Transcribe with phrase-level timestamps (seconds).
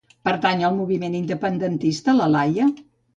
[0.27, 2.67] Pertany al moviment independentista la Laia?